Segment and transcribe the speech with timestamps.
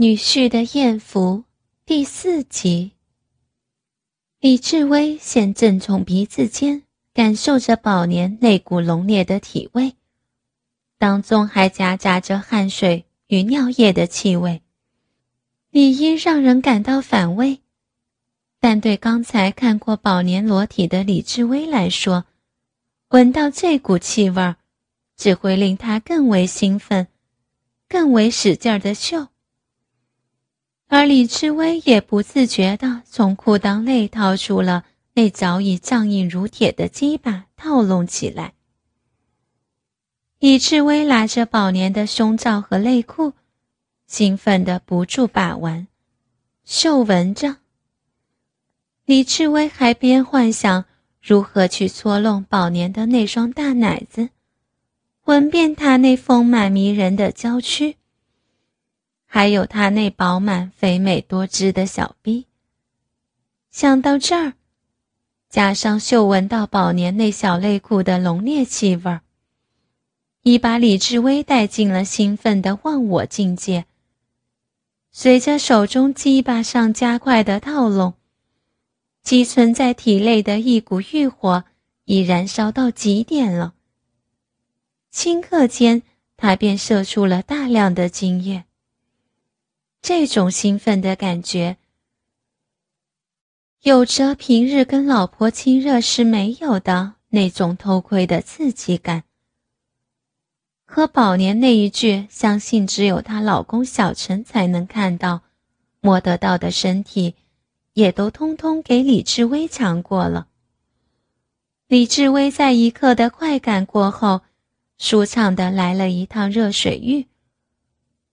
[0.00, 1.42] 女婿的艳福
[1.84, 2.92] 第四集。
[4.38, 9.96] 李志威先正从鼻子间感受着宝年那股浓烈的体味，
[10.98, 14.62] 当中还夹杂着汗水与尿液的气味，
[15.72, 17.60] 理应让人感到反胃。
[18.60, 22.24] 但对刚才看过宝年裸体的李志威来说，
[23.08, 24.54] 闻到这股气味
[25.16, 27.08] 只会令他更为兴奋，
[27.88, 29.26] 更为使劲儿的嗅。
[30.88, 38.54] 而李志威也不自觉地从裤裆内掏出了那早已僵硬如铁的鸡巴，套拢起来。
[40.38, 43.34] 李志威拿着宝年的胸罩和内裤，
[44.06, 45.88] 兴奋地不住把玩、
[46.64, 47.56] 嗅闻着。
[49.04, 50.86] 李志威还边幻想
[51.20, 54.30] 如何去搓弄宝年的那双大奶子，
[55.24, 57.97] 闻遍他那丰满迷人的娇躯。
[59.30, 62.46] 还有他那饱满、肥美多汁的小臂。
[63.70, 64.54] 想到这儿，
[65.50, 69.20] 加上嗅闻到宝年那小内裤的浓烈气味儿，
[70.42, 73.84] 已把李志威带进了兴奋的忘我境界。
[75.12, 78.14] 随着手中鸡巴上加快的套拢，
[79.22, 81.64] 积存在体内的一股欲火
[82.04, 83.74] 已燃烧到极点了。
[85.12, 86.02] 顷刻间，
[86.38, 88.64] 他便射出了大量的精液。
[90.00, 91.76] 这种兴奋的感觉，
[93.82, 99.24] 有着平日跟老婆亲热时没有的那种偷窥的刺激感，
[100.86, 105.42] 和宝年那一句“相信只有她老公小陈才能看到、
[106.00, 107.34] 摸得到的身体”，
[107.92, 110.46] 也都通通给李志威抢过了。
[111.88, 114.42] 李志威在一刻的快感过后，
[114.96, 117.26] 舒畅的来了一趟热水浴，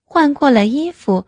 [0.04, 1.26] 换过了衣服。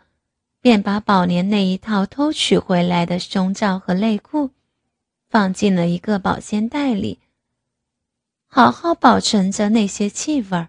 [0.69, 4.51] 便把宝莲那一套偷取回来的胸罩和内裤，
[5.31, 7.21] 放进了一个保鲜袋里，
[8.47, 10.69] 好好保存着那些气味儿。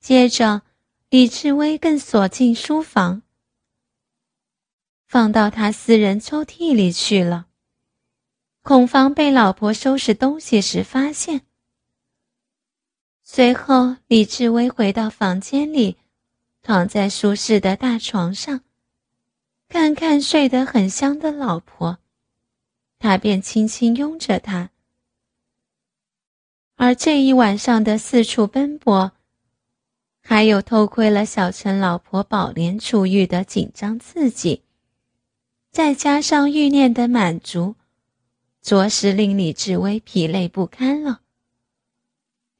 [0.00, 0.62] 接着，
[1.08, 3.22] 李志威更锁进书房，
[5.06, 7.46] 放到他私人抽屉里去了，
[8.62, 11.42] 恐防被老婆收拾东西时发现。
[13.22, 16.01] 随后，李志威回到房间里。
[16.62, 18.60] 躺在舒适的大床上，
[19.68, 21.98] 看看睡得很香的老婆，
[23.00, 24.70] 他便轻轻拥着她。
[26.76, 29.12] 而这一晚上的四处奔波，
[30.22, 34.62] 还有偷窥了小陈老婆宝莲出狱的紧张刺激，
[35.72, 37.74] 再加上欲念的满足，
[38.62, 41.22] 着实令李志威疲累不堪了。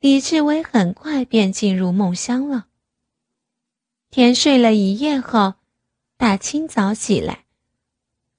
[0.00, 2.66] 李志威很快便进入梦乡了。
[4.14, 5.54] 天睡了一夜后，
[6.18, 7.46] 大清早起来，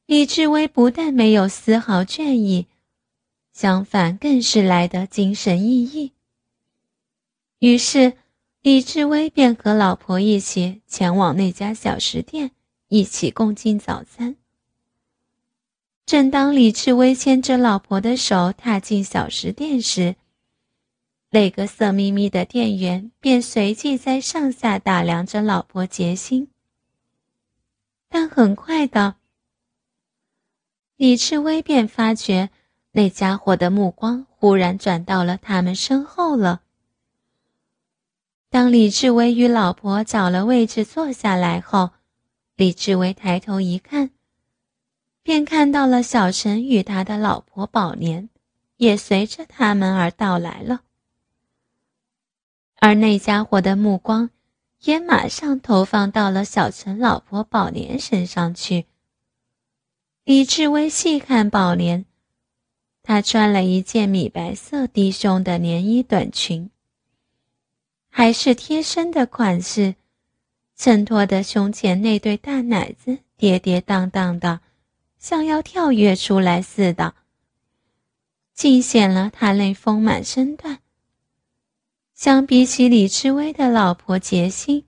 [0.05, 2.67] 李志威不但没有丝毫倦意，
[3.51, 6.11] 相反更是来得精神奕奕。
[7.57, 8.13] 于是，
[8.61, 12.51] 李志威便和老婆一起前往那家小食店，
[12.89, 14.35] 一起共进早餐。
[16.05, 20.17] 正当李志威牵着老婆的手踏进小食店时，
[21.33, 26.47] 那个色眯眯的店员便随即在上下打量着老婆杰心，
[28.07, 29.15] 但很快的，
[30.95, 32.51] 李赤威便发觉
[32.91, 36.61] 那家伙的目光忽然转到了他们身后了。
[38.51, 41.89] 当李志威与老婆找了位置坐下来后，
[42.55, 44.11] 李志威抬头一看，
[45.23, 48.29] 便看到了小陈与他的老婆宝莲，
[48.77, 50.81] 也随着他们而到来了。
[52.85, 54.29] 而那家伙的目光，
[54.81, 58.87] 也马上投放到了小陈老婆宝莲身上去。
[60.25, 62.03] 李志威细看宝莲，
[63.01, 66.71] 她穿了一件米白色低胸的连衣短裙，
[68.09, 69.95] 还是贴身的款式，
[70.75, 74.59] 衬托的胸前那对大奶子跌跌荡荡的，
[75.17, 77.15] 像要跳跃出来似的，
[78.53, 80.79] 尽显了她那丰满身段。
[82.13, 84.85] 相比起李志威的老婆杰心，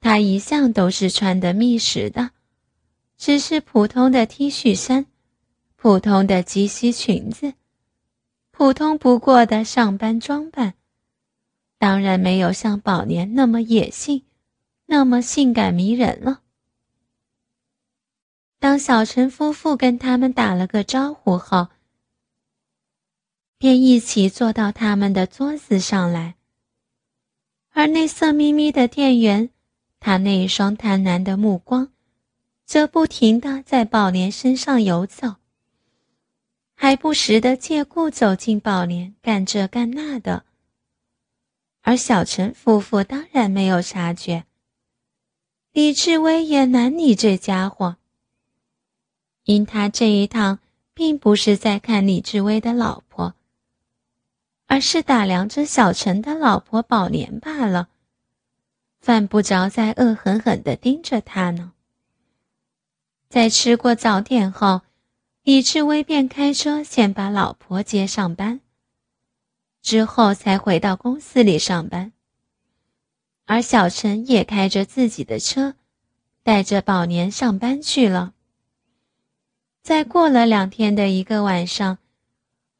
[0.00, 2.30] 他一向都是穿的密实的，
[3.16, 5.06] 只是普通的 T 恤衫，
[5.76, 7.54] 普通的及膝裙子，
[8.50, 10.74] 普通不过的上班装扮，
[11.78, 14.24] 当然没有像宝年那么野性，
[14.86, 16.40] 那么性感迷人了。
[18.58, 21.68] 当小陈夫妇跟他们打了个招呼后，
[23.60, 26.36] 便一起坐到他们的桌子上来，
[27.72, 29.50] 而那色眯眯的店员，
[30.00, 31.92] 他那一双贪婪的目光，
[32.64, 35.34] 则不停地在宝莲身上游走，
[36.74, 40.46] 还不时地借故走进宝莲干这干那的。
[41.82, 44.46] 而小陈夫妇当然没有察觉。
[45.72, 47.96] 李志威也难你这家伙，
[49.44, 50.60] 因他这一趟
[50.94, 53.34] 并不是在看李志威的老婆，
[54.70, 57.88] 而是打量着小陈的老婆宝莲罢了。
[59.00, 61.72] 犯不着再恶狠狠地盯着他呢。
[63.28, 64.82] 在吃过早点后，
[65.42, 68.60] 李志威便开车先把老婆接上班，
[69.82, 72.12] 之后才回到公司里上班。
[73.46, 75.74] 而小陈也开着自己的车，
[76.44, 78.34] 带着宝莲上班去了。
[79.82, 81.98] 再过了两天的一个晚上，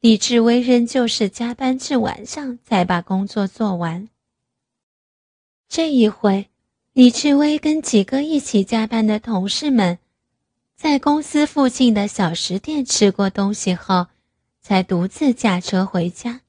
[0.01, 4.09] 李志威仍旧是加班至晚上才把工作做完。
[5.69, 6.49] 这一回，
[6.93, 9.99] 李志威跟几个一起加班的同事们，
[10.75, 14.07] 在公司附近的小食店吃过东西后，
[14.59, 16.41] 才独自驾车回家。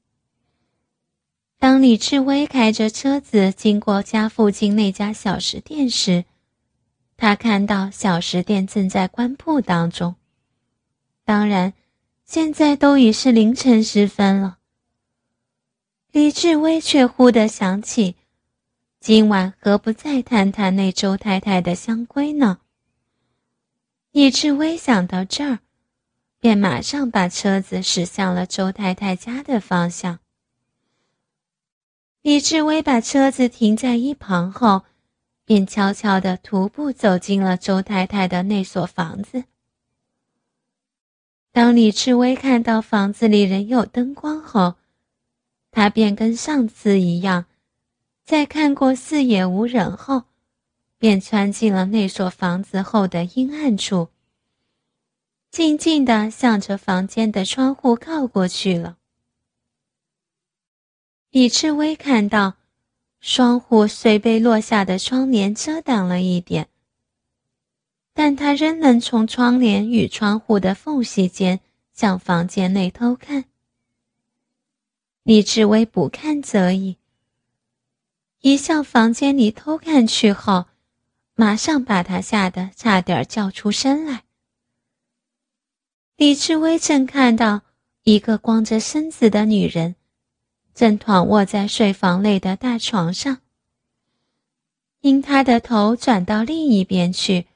[1.59, 6.25] 当李志威开着车子经过家附近那家小食店时，
[7.15, 10.15] 他看到小食店正在关铺当中。
[11.23, 11.73] 当然，
[12.33, 14.57] 现在都已是凌晨时分了。
[16.11, 18.15] 李志威却忽地想起。
[18.99, 22.61] 今晚何不再谈谈那周太太的香闺呢？
[24.11, 25.59] 李志威想到这儿，
[26.39, 30.17] 便马上把车子驶向了周太太家的方向。
[32.23, 34.85] 李志威把车子停在一旁后，
[35.45, 39.43] 便悄悄地徒步走进了周太太的那所房子。
[41.53, 44.73] 当李志威看到房子里仍有灯光后，
[45.69, 47.45] 他便跟上次一样。
[48.25, 50.23] 在看过四野无人后，
[50.97, 54.09] 便窜进了那所房子后的阴暗处，
[55.51, 58.97] 静静地向着房间的窗户靠过去了。
[61.29, 62.55] 李志威看到，
[63.21, 66.69] 窗户虽被落下的窗帘遮挡了一点，
[68.13, 71.59] 但他仍能从窗帘与窗户的缝隙间
[71.91, 73.45] 向房间内偷看。
[75.23, 76.97] 李志威不看则已。
[78.41, 80.65] 一向房间里偷看去后，
[81.33, 84.23] 马上把他吓得差点叫出声来。
[86.17, 87.61] 李志威正看到
[88.03, 89.95] 一个光着身子的女人，
[90.75, 93.39] 正躺卧在睡房内的大床上。
[94.99, 97.47] 因她的头转到另一边去，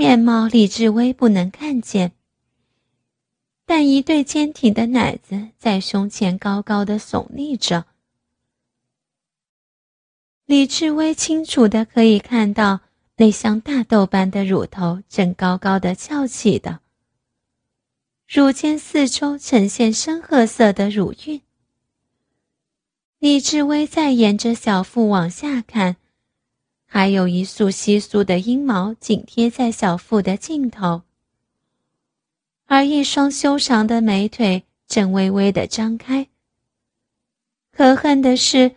[0.00, 2.12] 面貌李志威不能看见，
[3.66, 7.84] 但一对坚挺的奶子在胸前高高的耸立着。
[10.46, 12.80] 李志威清楚的可以看到，
[13.16, 16.80] 那像大豆般的乳头正高高的翘起的，
[18.26, 21.42] 乳尖四周呈现深褐色的乳晕。
[23.18, 25.96] 李志威再沿着小腹往下看，
[26.92, 31.02] 还有一束稀疏的阴毛紧贴在小腹的尽头，
[32.66, 36.26] 而一双修长的美腿正微微的张开。
[37.70, 38.72] 可恨的是。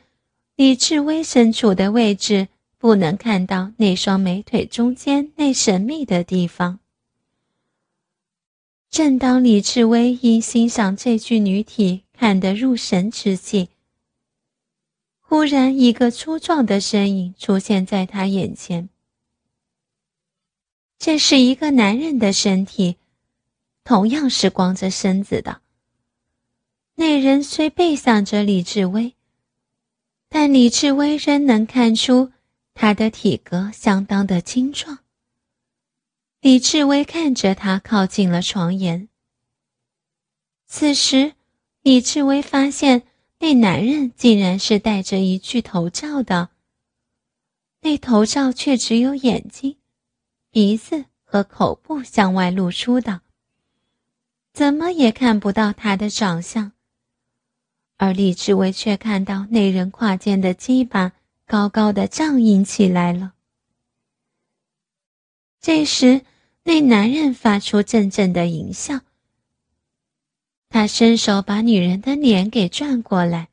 [0.55, 6.79] 李志威身处的位置不能看到那双美腿中间那神秘的地方。
[8.87, 13.69] 正当李志威因欣赏这具女体看得入神之际，
[15.23, 18.89] 忽然一个粗壮的身影出现在他眼前。
[20.99, 22.97] 这是一个男人的身体，
[23.83, 25.61] 同样是光着身子的。
[26.95, 29.15] 那人虽背向着李志威。
[30.29, 32.31] 但李志威仍能看出
[32.73, 34.97] 他的体格相当的精壮。
[36.41, 39.09] 李志威看着他靠近了床沿。
[40.65, 41.33] 此时，
[41.83, 43.03] 李志威发现
[43.43, 46.51] 那男人竟然是戴着一具头罩的，
[47.81, 49.75] 那头罩却只有眼睛、
[50.49, 53.19] 鼻子和口部向外露出的，
[54.53, 56.71] 怎么也看不到他的长相。
[57.97, 61.11] 而李志伟却看到那人胯间的鸡巴
[61.45, 63.33] 高高的胀硬起来了。
[65.59, 66.21] 这时，
[66.63, 69.01] 那男人发出阵阵的淫笑。
[70.73, 73.49] 他伸手把女人的脸给转过来。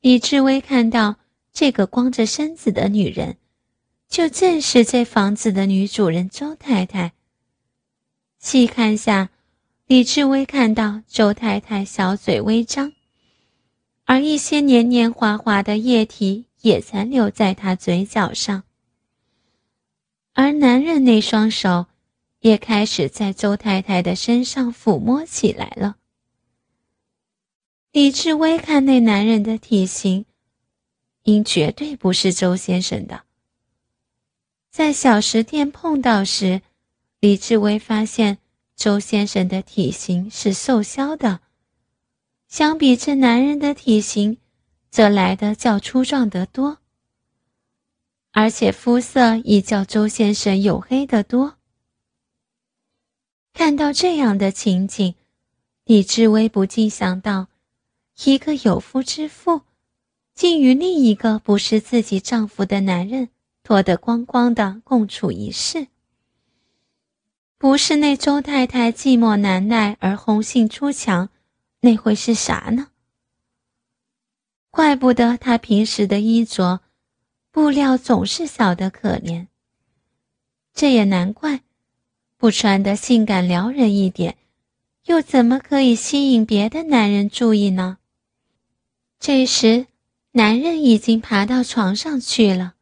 [0.00, 1.16] 李志威看到
[1.52, 3.36] 这个光着身子的女人，
[4.08, 7.12] 就正是这房子的女主人周太太。
[8.38, 9.28] 细看下，
[9.86, 12.94] 李志威看到周太太小嘴微张。
[14.04, 18.62] 而一些黏黏滑滑的液体也残留在她嘴角上，
[20.32, 21.84] 而男人那双手
[22.42, 25.96] 也开始在周太太的身上抚摸起来了。
[27.92, 30.26] 李志威看那男人的体型，
[31.22, 33.22] 应绝对不是周先生的。
[34.70, 36.62] 在小食店碰到时，
[37.20, 38.38] 李志威发现
[38.74, 41.40] 周先生的体型是瘦削的，
[42.48, 44.38] 相比这男人的体型，
[44.90, 46.78] 则来得较粗壮得多，
[48.32, 51.58] 而且肤色亦较周先生黝黑得多。
[53.52, 55.14] 看到这样的情景，
[55.84, 57.48] 李志威不禁想到。
[58.24, 59.62] 一个有夫之妇，
[60.34, 63.30] 竟与另一个不是自己丈夫的男人
[63.64, 65.88] 脱得光光的共处一室，
[67.58, 71.30] 不是那周太太寂寞难耐而红杏出墙，
[71.80, 72.88] 那会是啥呢？
[74.70, 76.80] 怪不得她平时的衣着，
[77.50, 79.48] 布料总是小得可怜。
[80.74, 81.62] 这也难怪，
[82.42, 84.36] 不穿得性感撩人一点，
[85.04, 87.98] 又怎么可以吸引别的男人注意呢？
[89.20, 89.86] 这时，
[90.32, 92.74] 男人已经爬到床上去了。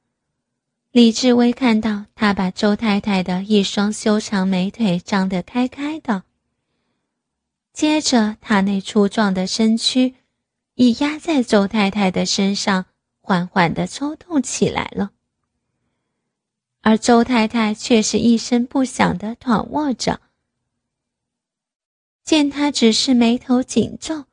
[0.92, 6.22] 李志威看到他把周太太的一双修长美腿张得开开的，
[7.74, 10.14] 接着他那粗壮的身躯
[10.76, 12.86] 已压在周太太的身上，
[13.20, 15.10] 缓缓地抽动起来了。
[16.80, 20.20] 而周太太却是一声不响地躺卧着。
[22.24, 24.24] 见他只是眉头紧皱。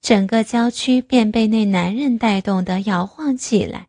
[0.00, 3.88] 整个郊区便被那男人带动的摇晃起来，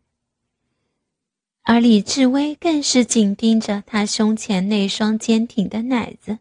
[1.62, 6.40] 而李志威更是紧盯着他胸前那双坚挺的奶子。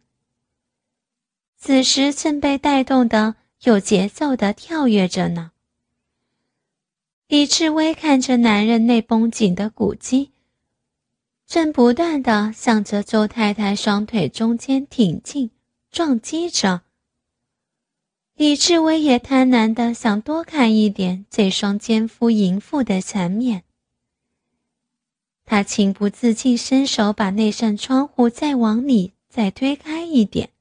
[1.56, 5.52] 此时正被带动的有节奏的跳跃着呢。
[7.28, 10.32] 李志威看着男人那绷紧的骨肌，
[11.50, 15.50] 正不断的向着周太太双腿中间挺进，
[15.90, 16.84] 撞击着。
[18.36, 23.64] 李志威也贪婪的想多看一点这双奸夫淫妇的残面。
[25.44, 30.52] 他情不自禁伸手把那扇窗户再往里再推开一点，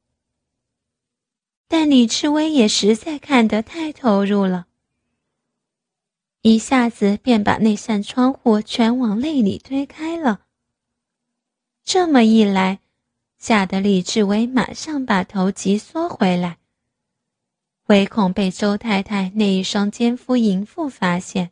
[1.69, 4.69] 但李志威也实在看得太投入了，
[6.41, 10.47] 一下子便把那扇窗户全往内里推开了。
[11.91, 12.81] 这么一来，
[13.39, 16.59] 吓得李志威马上把头急缩回来。
[17.87, 21.51] 唯恐被周太太那一双奸夫淫妇发现，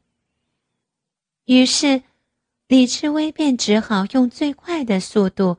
[1.46, 2.02] 于是
[2.68, 5.56] 李志威便只好用最快的速度，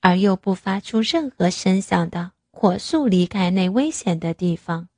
[0.00, 4.90] 而又不发出任何声响的火速离开那危险的地方。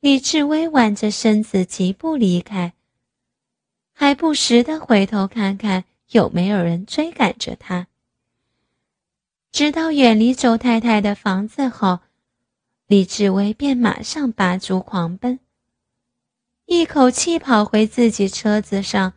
[0.00, 2.74] 李志威挽着身子疾步离开，
[3.94, 7.86] 还不时的回头看看有没有人追赶着他。
[9.50, 12.00] 直到远离周太太的房子后。
[12.86, 15.38] 李志威便马上拔足狂奔，
[16.66, 19.12] 一口气跑回自己车子上，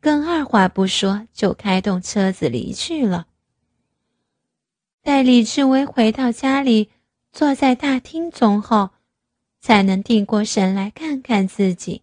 [0.00, 3.26] 更二话不说就开动车子离去了。
[5.02, 6.90] 待李志威回到家里，
[7.32, 8.90] 坐在大厅中后，
[9.62, 12.02] 才能定过神来看看自己。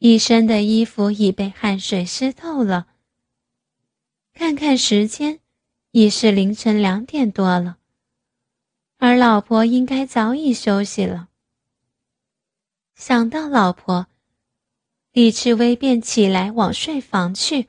[0.00, 2.86] 一身的衣服已被汗水湿透了。
[4.32, 5.40] 看看时间，
[5.90, 7.76] 已是凌晨两点多了。
[8.96, 11.28] 而老婆应该早已休息了。
[12.94, 14.06] 想到老婆，
[15.12, 17.68] 李志威便起来往睡房去。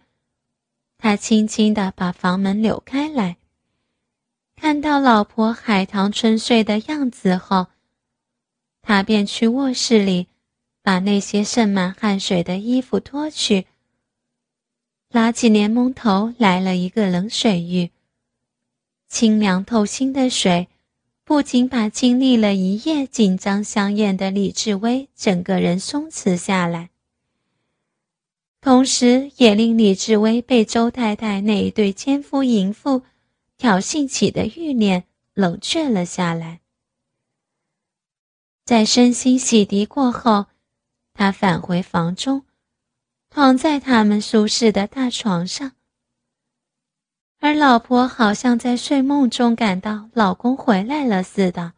[0.98, 3.36] 他轻轻地把房门扭开来，
[4.56, 7.68] 看到老婆海棠春睡的样子后，
[8.82, 10.28] 他便去卧室里，
[10.82, 13.68] 把那些渗满汗水的衣服脱去，
[15.10, 17.92] 拉起莲蓬头来了一个冷水浴，
[19.08, 20.68] 清凉透心的水。
[21.24, 26.90] 不仅把经历了一夜紧张香艳的李志威整个人松弛下来，
[28.60, 33.04] 同时也令李志威被周太太那一对奸夫淫妇
[33.58, 36.60] 挑衅起的欲念冷却了下来。
[38.66, 40.48] 在身心洗涤过后，
[41.22, 42.46] 他返回房中，
[43.30, 45.74] 躺在他们舒适的大床上。
[47.40, 51.74] 而老婆好像在睡梦中感到老公回来了似的，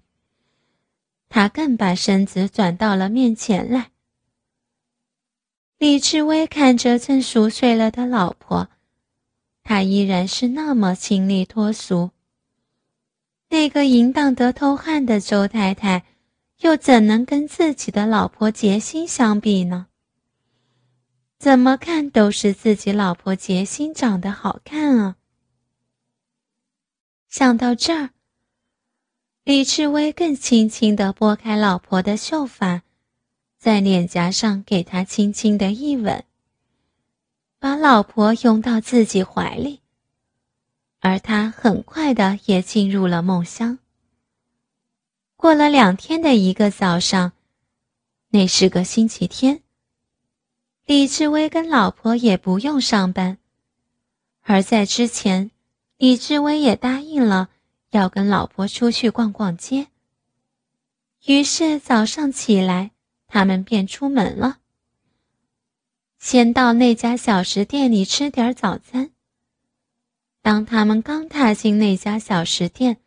[1.27, 3.91] 她更把身子转到了面前来。
[5.77, 8.69] 李志威看着正熟睡了的老婆，
[9.61, 12.11] 他依然是那么清丽脱俗。
[13.49, 16.05] 那个淫荡得偷汗的周太太，
[16.63, 19.87] 又怎能跟自己的老婆杰心相比呢？
[21.37, 25.17] 怎么看都是自己老婆杰心长得好看啊！
[27.27, 28.11] 想到这儿，
[29.43, 32.83] 李志威更轻轻地拨开老婆的秀发，
[33.57, 36.23] 在脸颊上给她轻轻的一吻，
[37.59, 39.81] 把老婆拥到自己怀里，
[41.01, 43.79] 而他很快的也进入了梦乡。
[45.43, 47.33] 过了两天的一个早上，
[48.29, 49.61] 那是个星期天。
[50.85, 53.37] 李志威跟老婆也不用上班，
[54.43, 55.51] 而在之前，
[55.97, 57.49] 李志威也答应了
[57.89, 59.87] 要跟老婆出去逛逛街。
[61.25, 62.91] 于是早上起来，
[63.27, 64.59] 他们便出门了，
[66.19, 69.11] 先到那家小食店里吃点早餐。
[70.41, 72.99] 当他们刚踏进那家小食店，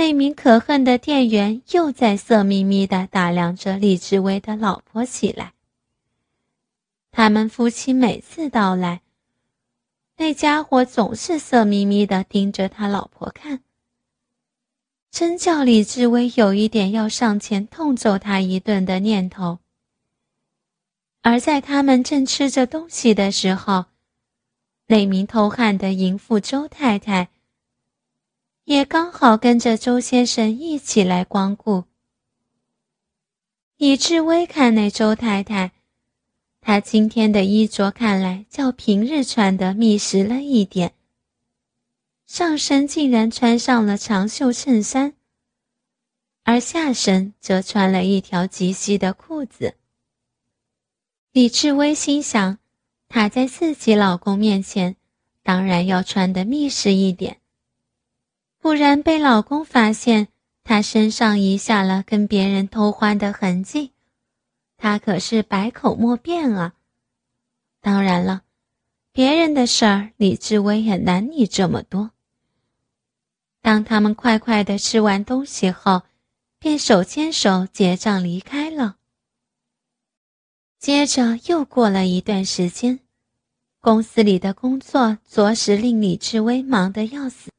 [0.00, 5.52] 那名可恨的店员又在色眯眯地打量着李志威的老婆起来。
[7.12, 9.02] 他们夫妻每次到来，
[10.16, 13.60] 那家伙总是色眯眯的盯着他老婆看，
[15.10, 19.58] 真叫李志威有一点要上前痛揍他一顿的念头。
[21.20, 23.84] 而在他们正吃着东西的时候，
[24.86, 27.28] 那名偷汉的淫妇周太太
[28.64, 31.84] 也刚好跟着周先生一起来光顾。
[33.76, 35.72] 李志威看那周太太。
[36.60, 40.92] 她今天的衣着看来较平日穿的密实了一点，
[42.26, 45.14] 上身竟然穿上了长袖衬衫，
[46.44, 49.74] 而下身则穿了一条及膝的裤子。
[51.32, 52.58] 李志威心想，
[53.08, 54.96] 她在自己老公面前，
[55.42, 57.39] 当然要穿的密实一点，
[58.60, 60.28] 不然被老公发现
[60.62, 63.92] 她身上遗下了跟别人偷欢的痕迹。
[64.76, 66.74] 他可是百口莫辩啊！
[67.80, 68.42] 当然了，
[69.12, 72.12] 别人的事儿李志威也难你这么多。
[73.60, 76.02] 当他们快快的吃完东西后，
[76.58, 78.96] 便手牵手结账离开了。
[80.78, 83.00] 接着又过了一段时间，
[83.80, 87.50] 公司里的工作着实令李志威忙得要死，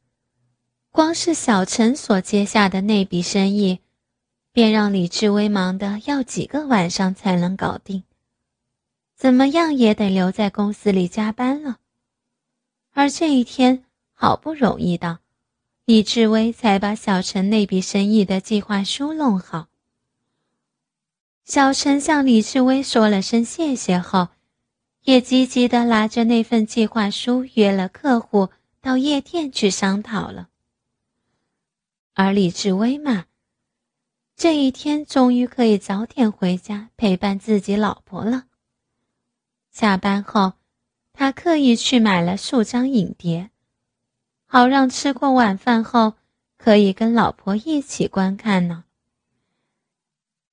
[0.92, 3.80] 光是小陈所接下的那笔生意。
[4.54, 8.04] 便让李志威忙得要几个晚上才能搞定，
[9.16, 11.78] 怎么样也得留在公司里加班了。
[12.92, 15.20] 而这一天好不容易的，
[15.86, 19.70] 李志威才把小陈那笔生意的计划书弄好。
[21.46, 24.28] 小陈向李志威说了声谢谢后，
[25.04, 28.50] 也积极的拿着那份计划书约了客户
[28.82, 30.50] 到夜店去商讨了。
[32.14, 33.26] 而李志威嘛。
[34.36, 38.46] 这一天终于可以早点回家陪伴自己老婆了。
[39.70, 40.54] 下班后，
[41.14, 43.52] 他刻意去买了数张影碟，
[44.48, 46.16] 好让吃过晚饭后
[46.58, 48.86] 可以跟老婆一起观看呢。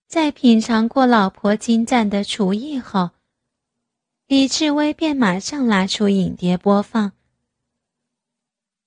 [0.07, 3.11] 在品尝过老婆精湛的厨艺后，
[4.27, 7.13] 李志威便马上拿出影碟播放，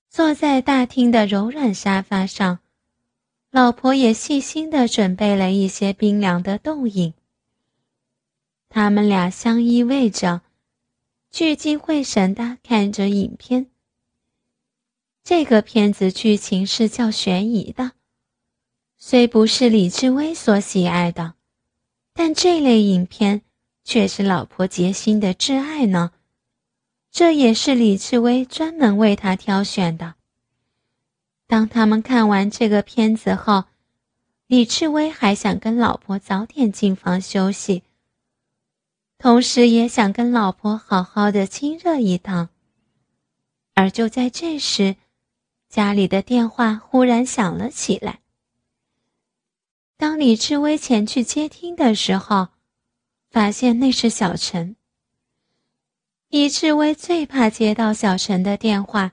[0.08, 2.60] 坐在大厅的柔软沙发上。
[3.54, 7.12] 老婆也细心的准备了一些冰凉的冻饮。
[8.70, 10.40] 他们俩相依偎着，
[11.30, 13.66] 聚精会神的看着影片。
[15.22, 17.92] 这个片子剧情是较悬疑的，
[18.96, 21.34] 虽不是李志威所喜爱的，
[22.14, 23.42] 但这类影片
[23.84, 26.12] 却是老婆杰心的挚爱呢。
[27.10, 30.14] 这也是李志威专门为他挑选的。
[31.52, 33.64] 当他们看完这个片子后，
[34.46, 37.82] 李志威还想跟老婆早点进房休息，
[39.18, 42.48] 同时也想跟老婆好好的亲热一趟。
[43.74, 44.96] 而就在这时，
[45.68, 48.20] 家里的电话忽然响了起来。
[49.98, 52.48] 当李志威前去接听的时候，
[53.30, 54.74] 发现那是小陈。
[56.30, 59.12] 李志威最怕接到小陈的电话。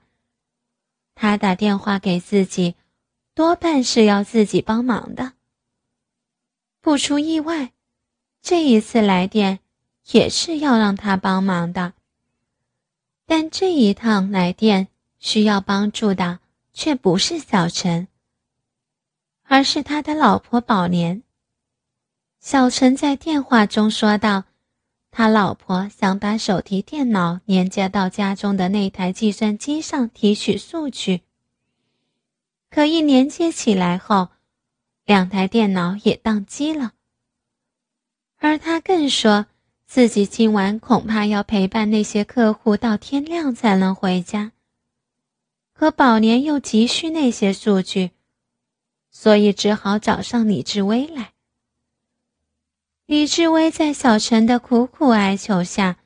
[1.22, 2.76] 他打电话给自己，
[3.36, 5.34] 多半是要自己帮忙的。
[6.80, 7.74] 不出意外，
[8.42, 9.60] 这一次来电
[10.12, 11.92] 也是要让他帮忙的。
[13.26, 14.88] 但这一趟来电
[15.20, 16.40] 需要帮助的
[16.72, 18.08] 却不是小陈，
[19.44, 21.22] 而是他的老婆宝莲。
[22.40, 24.46] 小陈在电话中说道。
[25.12, 31.22] 他老婆想把手提电脑连接到家中的那台计算机上提取数据，
[32.70, 34.30] 可一连接起来后，
[35.06, 36.94] 两台电脑也宕机了。
[38.38, 39.48] 而他更说
[39.86, 44.54] 自己今晚恐怕要陪伴那些客户到天亮才能回家。
[45.74, 48.12] 可宝莲又急需那些数据，
[49.12, 51.34] 所以只好找上李志威来。
[53.10, 55.98] 李志威在小陈的苦苦哀求下，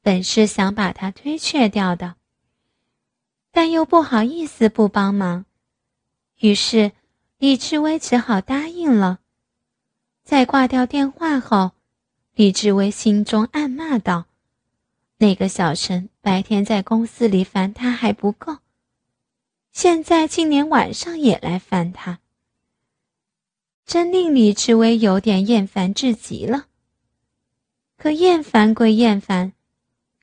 [0.00, 2.16] 本是想把他推却掉的，
[3.52, 5.44] 但又不好意思不帮忙，
[6.38, 6.92] 于是
[7.36, 9.18] 李志威只好答应了。
[10.24, 11.72] 在挂掉电话后。
[12.34, 14.24] 李志威心中暗骂道
[15.18, 18.56] ：“那个小陈白天在公司里烦他还不够，
[19.72, 22.20] 现在竟连晚上也来烦他，
[23.86, 26.66] 真令李志威有点厌烦至极了。
[27.96, 29.52] 可厌烦归厌烦，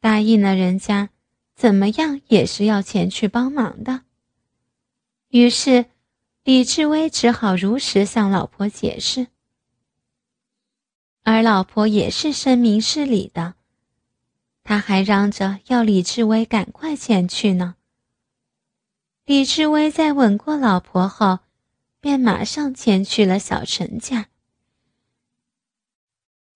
[0.02, 1.10] 答应了人家，
[1.56, 4.02] 怎么样也是要前去帮忙的。
[5.30, 5.86] 于是，
[6.44, 9.28] 李志威只好如实向老婆解释。”
[11.24, 13.56] 而老婆也是深明事理的，
[14.62, 17.76] 他还嚷着要李志威赶快前去呢。
[19.24, 21.40] 李志威在吻过老婆后，
[22.04, 24.28] 便马上前去了小陈家。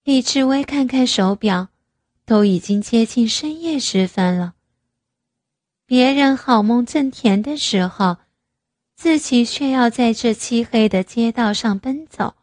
[0.03, 1.69] 李志威看看手表，
[2.25, 4.55] 都已经接近深夜时分了。
[5.85, 8.17] 别人好梦正甜的时候，
[8.97, 12.35] 自己却要在这漆黑的街道上奔走。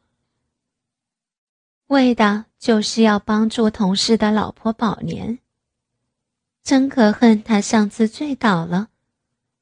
[1.89, 5.41] 为的就是要帮助同事的老婆宝年。
[6.63, 8.89] 真可恨，他上次醉倒了，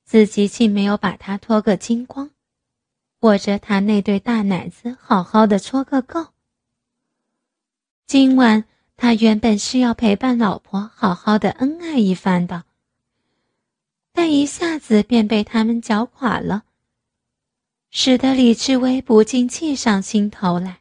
[0.04, 2.30] 自己竟没有把他脱个精光，
[3.22, 6.28] 握着他那对大奶子好好的搓个够。
[8.04, 8.64] 今晚
[8.96, 12.64] 他原本是要陪伴老婆好好的恩爱一番的，
[14.12, 16.64] 但一下子便被他们搅垮了，
[17.90, 20.80] 使得李志威不禁气上心头来。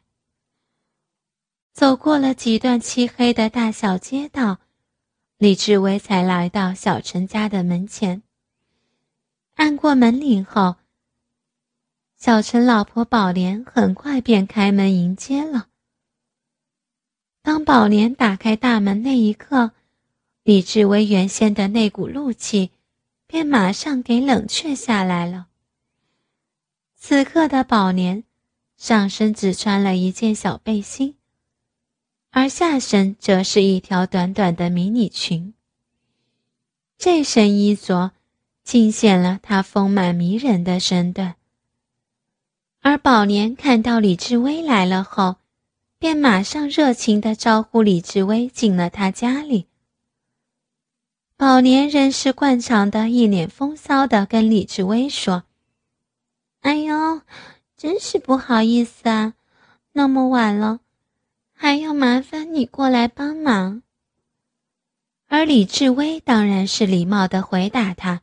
[1.72, 4.58] 走过了几段漆黑的大小街道，
[5.38, 8.22] 李志威才来到小陈家的门前。
[9.54, 10.76] 按过门铃后，
[12.24, 15.66] 小陈老婆宝莲很快便开门迎接了。
[17.42, 19.72] 当宝莲打开大门那一刻，
[20.44, 22.70] 李志威原先的那股怒气
[23.26, 25.48] 便马上给冷却下来了。
[26.94, 28.22] 此刻的宝莲
[28.76, 31.16] 上身只穿了一件小背心。
[32.30, 35.54] 而下身则是一条短短的迷你裙。
[36.96, 38.12] 这身衣着，
[38.62, 41.34] 尽显了她丰满迷人的身段。
[42.82, 45.36] 而宝莲看到李志威来了后，
[46.00, 49.68] 便马上热情地招呼李志威进了他家里。
[51.36, 55.44] 宝莲仍是惯常的一脸风骚地跟李志威说
[56.62, 57.22] ：“哎呦，
[57.76, 59.34] 真是不好意思啊，
[59.92, 60.80] 那么晚了。”
[61.54, 63.84] 还要麻烦你过来帮忙。
[65.28, 68.22] 而李志威当然是礼貌的回答他：“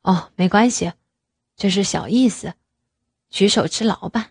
[0.00, 0.94] 哦，没关系，
[1.56, 2.54] 这是小意思，
[3.34, 4.28] 举手之劳吧。”